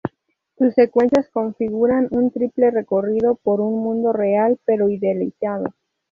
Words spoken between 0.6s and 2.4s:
secuencias configuran un